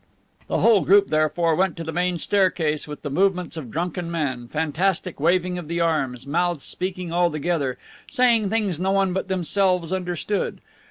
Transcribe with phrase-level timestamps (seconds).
[0.47, 4.47] The whole group, therefore, went to the main staircase, with the movements of drunken men,
[4.47, 7.77] fantastic waving of the arms, mouths speaking all together,
[8.09, 10.59] saying things no one but themselves understood.